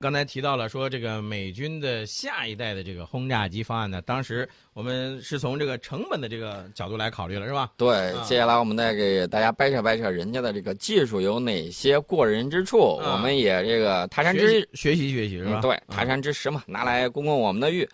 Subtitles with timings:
[0.00, 7.72] 刚才提到了说这个美军的下一代的这个轰炸机方案呢，当时我们是从这个成本的这个角度来考虑了，是吧？
[7.76, 15.60] 对，接下来我们再给大家掰扯掰扯人家的这个技术有哪些过人之处，我们也这个他山之学习学习是吧？
[15.60, 17.88] 对，他山之石嘛，拿来攻攻我们的玉。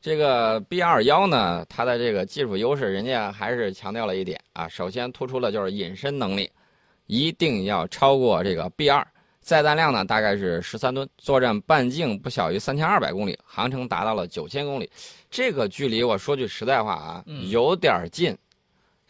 [0.00, 6.48] 这个 B 二幺呢，它的这个技术优势，人家还是强调了一点啊，首先突出了就是隐身能力，
[7.08, 9.04] 一定要超过这个 B 二。
[9.40, 14.90] 载弹量呢，大概是十三吨，作战半径不小于三千二百公里，航程达到了九千公里。
[15.30, 18.36] 这个距离，我说句实在话啊，有点近。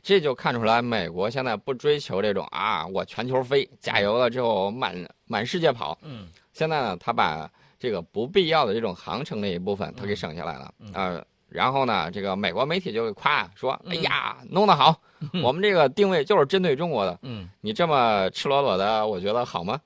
[0.00, 4.94] 这就看出来，美国现在不追求这种啊，我全球飞，加油了之后满
[5.26, 5.98] 满世界跑。
[6.02, 6.28] 嗯。
[6.52, 11.20] 现在呢，他把这个不必要的这种航程那一部分，他给省下来了啊。
[11.48, 14.94] 然后呢，这个美国媒体就夸说：“哎呀，弄得好，
[15.42, 17.48] 我们这个定位就是针对中国的。”嗯。
[17.60, 19.80] 你这么赤裸裸的，我觉得好吗？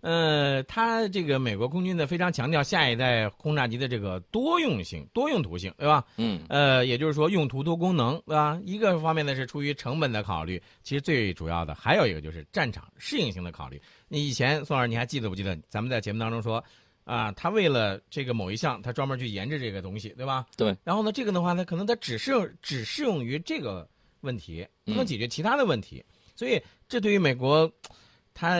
[0.00, 6.02] 呃，他这个美国空军呢，非常强调下一代轰炸机的这个多用性、多用途性，对吧？
[6.16, 6.40] 嗯。
[6.48, 8.58] 呃，也就是说用途多功能，对吧？
[8.64, 13.78] 一个方面呢是出于成本的考虑，其实最主要的还有一个就是战场适应性的考虑。
[14.08, 15.54] 你以前宋老师你还记得不记得？
[15.68, 16.64] 咱们在节目当中说，
[17.04, 20.46] 啊，他为了这个某一项，他专门去研制这个东西，对吧？
[20.56, 20.74] 对。
[20.82, 23.86] 然后呢，这个的话呢，可能它只适用只适用于这个
[24.22, 26.02] 问题，不能解决其他的问题，
[26.34, 26.58] 所以
[26.88, 27.70] 这对于美国。
[28.40, 28.56] 他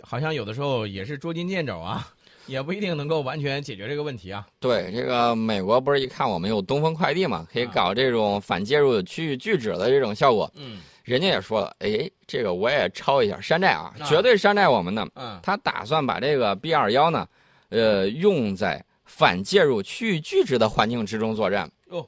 [0.00, 2.06] 好像有的时候也是捉襟见肘啊，
[2.46, 4.46] 也不一定能够完全解决这个问题啊。
[4.60, 10.48] 对，这个美国不是一看我们有东风快递嘛，可以搞这种反介入区域拒止的这种效果。
[10.54, 15.04] 嗯，人家也说了，哎，这个我也抄一下山寨啊，绝对山寨我们的。
[15.16, 17.26] 嗯，他打算把这个 B 二幺呢，
[17.70, 21.68] 呃，用在反介入区域拒止的环境之中作战。
[21.88, 22.06] 哦，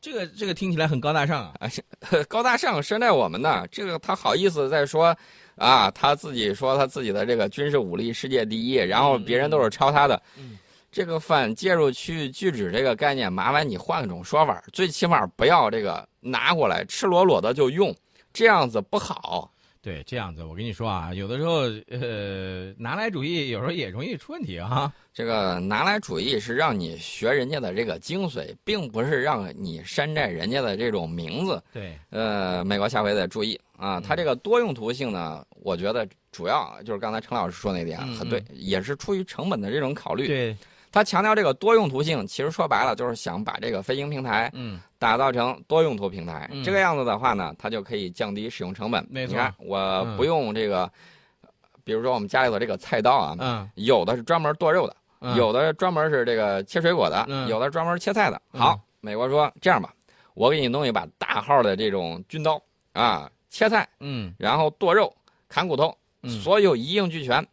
[0.00, 1.70] 这个这个听起来很高大上啊，
[2.28, 5.16] 高大上山寨我们的，这个他好意思再说。
[5.62, 10.20] 啊，他自己说他自己的这个军事武力世界第一，然后别人都是抄他的。
[10.90, 17.94] 这个反介入区域拒止这个概念，麻烦你换种说法，最起码不要这个拿过来赤裸裸的就用，
[18.32, 19.50] 这样子不好。
[19.80, 24.92] 对，这样子我跟你说啊，有的时候呃，拿来主义有时候也容易出问题啊。
[25.14, 31.62] 这个拿来主义是让你学人家的这个精髓，并不是让你山寨人家的这种名字。
[31.72, 40.26] 对，呃，美国下回得注意啊，它这个多用途性呢，我觉得主要就是刚才陈老师说那点很对，也是出于成本的这种考虑。
[40.26, 40.56] 对。
[40.92, 46.46] 他强调这个多用途性，其实说白了就是想把这个飞行平台，嗯，打造成多用途平台。
[46.62, 49.02] 这个样子的话呢，它就可以降低使用成本。
[49.10, 50.92] 没错，你看我不用这个，
[51.82, 54.94] 比如说我们家里头这个菜刀啊，嗯，有的是专门剁肉的，
[55.34, 58.38] 有的专门是这个切水果的，有的专门切菜的。
[58.52, 59.94] 好，美国说这样吧，
[60.34, 65.14] 我给你弄一把大号的这种军刀啊，切菜，嗯，然后剁肉、
[65.46, 65.94] 砍骨头，
[66.42, 67.46] 所有一应俱全。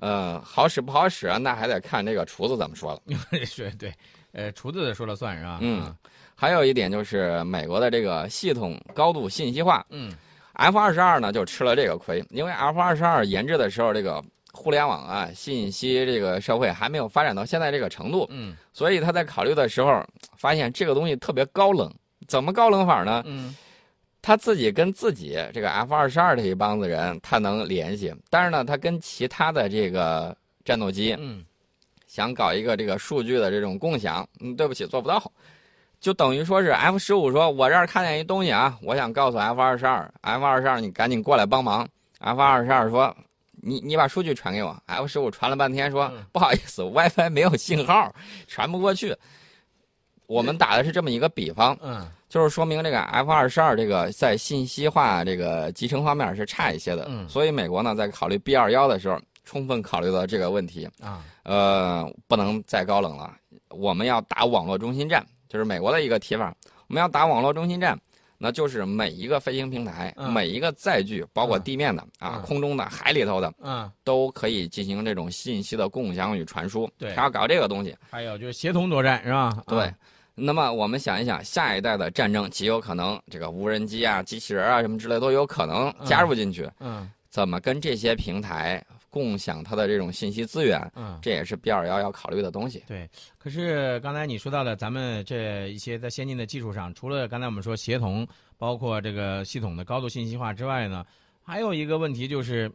[0.00, 1.38] 呃，好使不好使啊？
[1.38, 3.00] 那还得看这个厨子怎么说了。
[3.46, 3.92] 是，对，
[4.32, 5.58] 呃，厨子说了算是吧？
[5.62, 5.92] 嗯，
[6.36, 9.84] 还有一点就是美国的这个系统高度信息化。
[9.88, 10.12] 嗯
[10.52, 14.22] ，F 二十二呢就吃了这个亏，因为 F 二十二研制的时候，这个
[14.52, 18.26] 互联网啊，信息这个社会还没有发展到现在这个程度。
[18.28, 20.04] 嗯，所以他在考虑的时候，
[20.36, 21.90] 发现这个东西特别高冷。
[22.28, 23.22] 怎么高冷法呢？
[23.26, 23.56] 嗯。
[24.20, 31.44] 他自己跟自己这个 F 二十二这一帮子人，他能联系，但是呢，他跟其他的这个战斗机，嗯，
[32.06, 35.32] 想搞一个这个数据的这种共享，嗯，对不起，做不到，
[36.00, 43.16] 就等于说是 F 十五说，我这儿看见一东西啊，我想告诉 F 二十二，F 二十二你赶紧过来帮忙，F 二十二说，
[43.52, 48.14] 你你把数据传给我，F 十五传了半天说，不好意思，WiFi 没有信号，
[48.46, 49.16] 传不过去。
[50.28, 63.34] 我们打的是这么一个比方，嗯，就是说明这个 F 二十二这个在信息化这个集成方面是差一些的，嗯，所以美国呢在考虑 B 二幺的时候，充分考虑到这个问题啊，呃，不能再高冷了，
[63.70, 66.54] 我们要打网络中心战，就是美国的一个提法，
[66.88, 67.98] 我们要打网络中心战，
[68.36, 79.62] 那就是每一个飞行平台，每一个载具，包括地面的啊、空中的、海里头的，嗯，都可以进行这种信息的共享与传输，对，他要搞这个东西，还有就是协同作战是吧？
[79.66, 79.90] 对。
[80.38, 86.70] 那么我们想一想，下一代的战争极有可能这个无人机啊、机器人啊什么之类都有可能加入进去。
[86.80, 90.80] 嗯，怎么跟这些平台共享它的这种信息资源？
[90.94, 92.84] 嗯，这也是 B 二幺要考虑的东西。
[92.86, 93.08] 对，
[93.38, 98.26] 可是刚才你说到的，咱们这一些在先进的技术上，除了刚才我们说协同，
[98.56, 101.04] 包括这个系统的高度信息化之外呢，
[101.42, 102.70] 还有一个问题就是，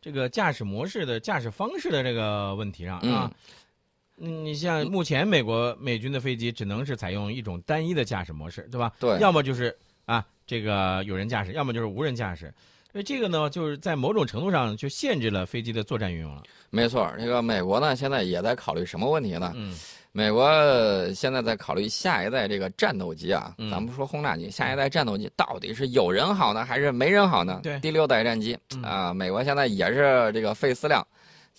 [0.00, 3.02] 这个驾驶模式的驾驶方式的这个问题上啊。
[3.02, 3.30] 嗯，
[4.18, 8.92] 你像目前美国美军的飞机只能是采用一种单一的驾驶模式，对吧？
[8.98, 9.18] 对。
[9.20, 9.76] 要么就是
[10.06, 12.52] 啊，这个有人驾驶，要么就是无人驾驶。
[12.90, 16.42] 所以这个呢，就是在某种程度上就限制了飞机的作战运用了。
[16.70, 19.52] 没错，这个美国呢现在也在考虑什么问题呢？
[19.54, 19.76] 嗯
[20.10, 20.50] 美国
[21.12, 27.60] 现在在考虑下一代这个战斗机啊，嗯咱不说轰炸机，下一代战斗机到底是有人好呢，还是没人好呢？
[27.62, 31.06] 对第六代战机嗯啊、美国现在也是这个费思量，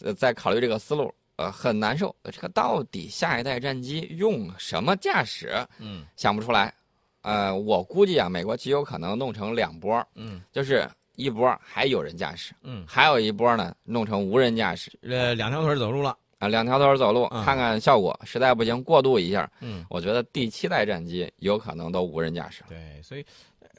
[0.02, 2.14] 呃，在考虑这个思路，呃，很难受。
[2.26, 6.74] 这个到底下一代战机用什么驾驶，嗯想不出来。
[7.22, 16.18] 呃，我估计啊，美国极有可能弄成两波，嗯就是一波还有人驾驶，嗯，还有一波呢弄成无人驾驶呃，两条腿走路了。
[16.40, 19.50] 啊，两条腿走路，嗯看看效果，实在不行过渡一下。
[19.62, 22.64] 嗯，我觉得第七代战机有可能都无人驾驶。
[22.68, 23.26] 对，所以。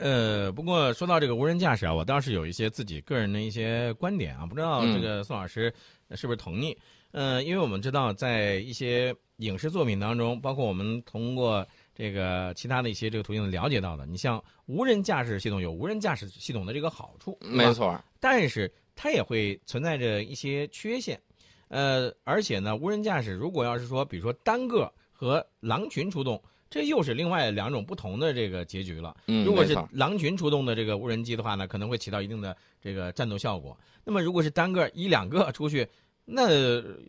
[0.00, 4.94] 呃，不过说到这个无人驾驶啊，我倒是有一些自己个人的一些观点啊，不知道嗯。
[4.94, 5.73] 这个宋老师
[6.12, 6.76] 是不是同意？
[7.12, 21.20] 嗯、因为我们知道，在一些影视作品当中，包括我们通过这个其他的一些这个途径了解到的，你像无人驾驶系统有无人驾驶系统的这个好处，没错，但是它也会存在着一些缺陷，
[21.69, 29.14] 呃，而且呢，无人驾驶如果要是说，比如说单个和狼群出动，这又是另外两种不同的这个结局了。
[29.26, 33.76] 嗯，如果是狼群出动的这个无人机的话呢，可能会起到一定的这个战斗效果。
[34.05, 35.87] 那么如果是单个一两个出去，
[36.25, 36.49] 那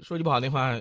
[0.02, 0.76] 说句不好听话，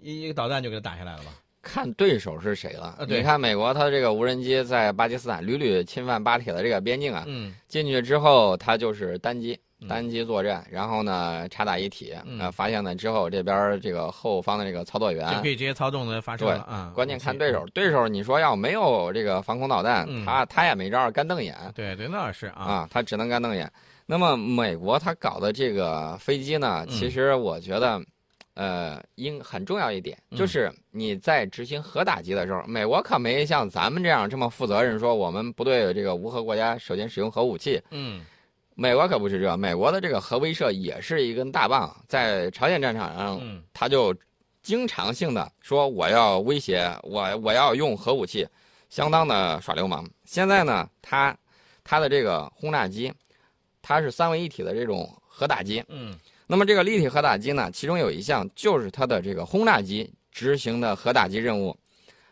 [0.00, 1.32] 一一个导弹就给它打下来了吧？
[1.64, 2.98] 看对手是谁了。
[3.08, 9.54] 你看美国，它这个无人机在巴基斯坦屡屡侵犯巴铁的这个边境啊，嗯进去之后它就是单机。
[9.54, 16.90] 嗯单机作战，然后呢，插打一体，嗯呃，发现了之后，这边这个后方的这个操作员就员可，以直接操纵的发射了啊。
[16.94, 22.62] 关键看对手，对手你说要没有这个防空导弹，嗯他他也没招，干瞪眼对对，那是啊。
[22.62, 23.70] 啊，他只能干瞪眼。
[24.06, 28.00] 那么美国他搞的这个飞机呢，嗯其实我觉得，
[28.54, 37.80] 呃，应很重要一点，嗯就是你在执行核打击的时候，美国可没像咱们这样这么负责任，说我们不对这个无核国家首先使用核武器。
[37.90, 38.24] 嗯
[38.76, 44.12] 美国可不是这，美国的这个核威慑也是一根大棒，在朝鲜战场上，嗯他就
[44.62, 48.44] 经常性的说我要威胁我我要用核武器，
[48.88, 50.04] 相当的耍流氓。
[50.24, 51.36] 现在呢，他
[51.84, 53.12] 他的这个轰炸机，
[53.80, 55.84] 它是三位一体的这种核打击。
[55.88, 61.76] 嗯那么这个立体核打击呢，其中有一项就是它的这个轰炸机执行的核打击任务。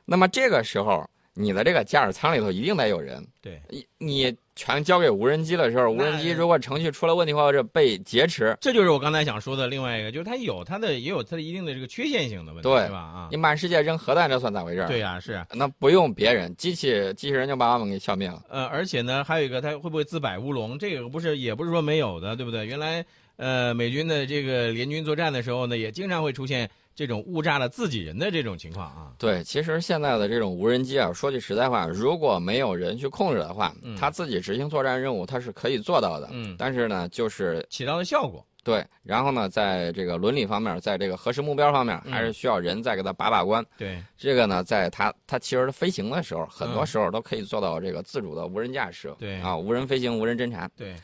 [0.05, 3.25] 那么这个时候，你的这个驾驶舱里头一定得有人。
[3.41, 12.99] 对，你你全交给无人机的时候，无人机如果程序出了问题或者被劫持，这就是我刚才想说的另外一个，就是它有它的也有它的一定的这个缺陷性的问题，对吧？
[12.99, 14.85] 啊你，满世界扔核弹，这算咋回事？
[14.87, 15.43] 对，呀、是。
[15.53, 18.43] 那不用别人，机器机器人就把我们给消灭了。
[18.51, 20.79] 呃，而且呢，还有一个，它会不会自摆乌龙？
[20.79, 22.67] 这个不是，也不是说没有的，对不对？
[22.67, 23.05] 原来，
[23.37, 29.13] 呃，美军的这个联军作战的时候呢，也经常会出现这种误炸了自己人的这种情况啊。
[29.19, 36.29] 对，其实现在的这种无人机啊，说句实在话，如果没有人去控制的话，嗯它自己执行作战任务，它是可以做到的。
[36.33, 43.65] 嗯，但是呢，就是起到的效果，对，然后呢，在这个伦理方面，在这个核实目标方面，嗯还是需要人再给它把把关。
[43.79, 49.13] 对，这个呢，在它它其实飞行的时候，很多嗯时候都可以做到这个自主的无人驾驶。
[49.19, 50.69] 对啊，无人飞行、无人侦察。
[50.77, 50.95] 对，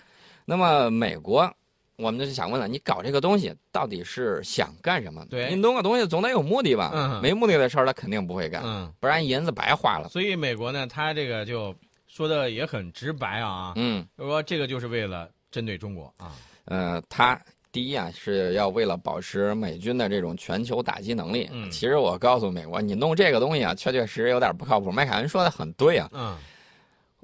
[0.45, 1.51] 那么美国，
[1.99, 5.27] 我们就想问了，你搞这个东西到底是想干什么？
[5.29, 6.93] 对你弄个东西总得有目的吧？
[6.95, 10.09] 嗯没目的的事儿，他肯定不会干，嗯，不然银子白花了。
[10.09, 11.75] 所以美国呢，他这个就
[12.06, 16.37] 说的也很直白啊，嗯，就说这个就是为了针对中国啊。
[16.67, 17.41] 呃，他
[17.73, 21.49] 第一啊是要为了保持美军的这种全球打击能力。
[21.50, 24.93] 嗯其实我告诉美国，你弄这个东西啊，确确实实有点不靠谱。
[24.93, 26.09] 麦凯恩说的很对啊。
[26.12, 26.37] 嗯，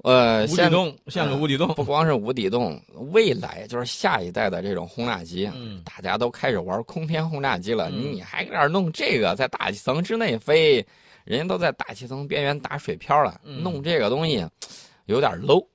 [0.05, 1.67] 呃，无底洞像个无底洞。
[1.73, 2.79] 不光是无底洞，
[3.11, 10.85] 未来就是下一代的这种轰炸机，嗯大家都开始玩空天轰炸机了，嗯你还搁这弄这个，在大气层之内飞，
[11.23, 14.45] 人家都在大气层边缘打水漂了，嗯弄这个东西
[15.07, 15.65] 有点 low，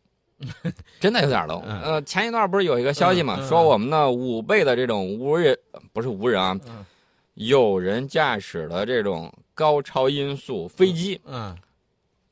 [1.01, 1.61] 真的有点 low。
[1.67, 5.59] 嗯呃，前一段不是有一个消息嘛，说我们的五倍的这种无人，
[5.93, 6.87] 不是无人啊，嗯
[7.35, 11.57] 有人驾驶的这种高超音速飞机，嗯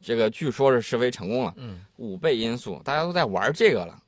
[0.01, 1.55] 这个据说是试飞成功了。
[1.57, 3.99] 嗯，五倍音速，大家都在玩这个了，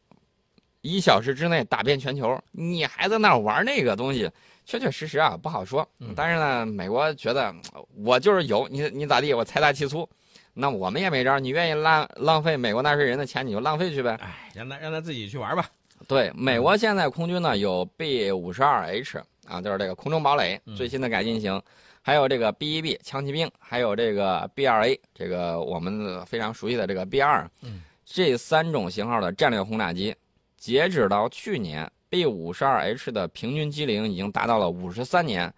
[0.83, 4.31] 一小时之内打遍全球，你还在那玩那个东西，
[4.65, 6.13] 确确实实啊不好说嗯。
[6.17, 10.09] 但是呢，美国觉得呃我就是有你你咋地，我财大气粗，
[10.55, 14.17] 那我们也没招，你愿意浪浪费美国纳税人的钱，你就浪费去呗。
[14.21, 15.69] 哎，让他让他自己去玩吧。
[16.09, 21.61] 对，美国现在空军呢有 B 五十二 H 啊，就是这个空中堡垒嗯最新的改进型，
[22.03, 30.15] 还有这个 B 一 B 枪骑兵，还有这个 B 二 A 这个我们非常熟悉的这个 B 二，嗯，这三种型号的战略轰炸机，
[30.57, 35.53] 截止到去年，B 五十二 H 的平均机龄已经达到了五十三年。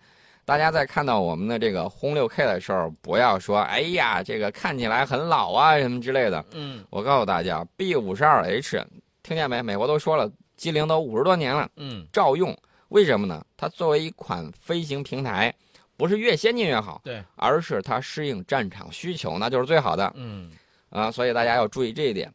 [0.45, 6.45] 大家在看到我们的这个轰六 K 的时候，不要说“哎呀，这个看起来很老啊”什么之类的。
[6.51, 8.85] 嗯我告诉大家，B 五十二 H
[9.23, 9.63] 听见没？
[9.63, 12.53] 美国都说了，机龄都五十多年了，嗯，照用。
[12.89, 13.47] 为什么呢？
[13.57, 15.55] 它作为一款飞行平台，
[16.03, 20.13] 不是越先进越好，对，而是它适应战场需求，那就是最好的。
[20.17, 20.51] 嗯
[20.91, 22.29] 啊，所以大家要注意这一点。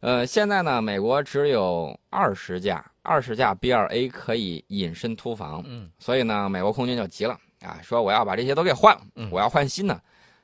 [0.00, 10.00] 呃，现在呢，美国只有二十架，二十架 B 二 A 可以隐身突防，嗯所以呢，美国空军就急了啊，说我要把这些都给换了，嗯我要换新的。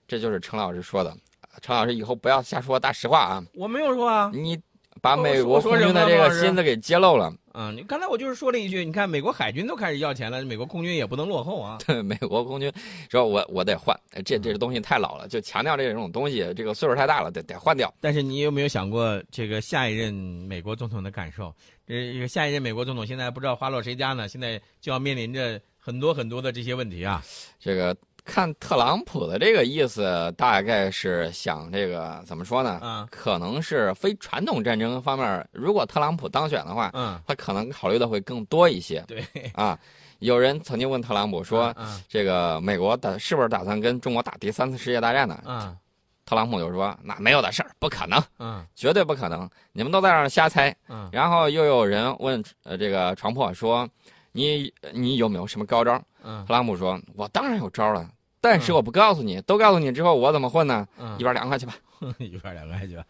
[0.06, 1.16] 这就是陈老师说的，
[1.62, 4.60] 陈老师以后不要瞎说大实话啊，我没有说啊，你
[5.00, 7.32] 把美国空军的这个心思给揭露了。
[7.52, 11.78] 嗯，你刚才我就是说了一句，你看美国海军都开始要钱了，美国空军也不能落后啊。
[11.84, 12.72] 对美国空军
[13.10, 17.92] 说我我得换，这这东西太老了，就强调这种东西，这个岁数太大了，得得换掉。
[18.00, 21.52] 但是你有没有想过，这个下一任美国总统的感受？
[21.86, 24.28] 这个下一任美国总统现在不知道花落谁家呢？
[24.28, 27.20] 现在就要面临着很多很多的这些问题啊。
[27.58, 32.78] 这个看特朗普的这个意思，大概是想这个怎么说呢？
[32.82, 39.24] 嗯，可能是非传统战争方面，如果特朗普当选的话，嗯，他可能考虑的会更多一些对，
[39.54, 39.78] 啊。
[40.20, 45.40] 有人曾经问特朗普说，嗯这个美国打是不是打算跟中国打第三次世界大战呢？
[45.46, 45.74] 嗯
[46.26, 50.76] 特朗普就说，那没有的事儿，不可能，嗯绝对不可能，你们都在那儿瞎猜。
[50.88, 53.88] 嗯然后又有人问呃这个床破说，
[54.32, 56.00] 你你有没有什么高招？
[56.22, 58.08] 嗯特朗普说，我当然有招了，
[58.40, 60.86] 但是嗯我不告诉你，都告诉你之后，我怎么混呢？
[60.98, 61.74] 嗯一，边凉快去吧。
[62.18, 63.04] 一边凉快去吧。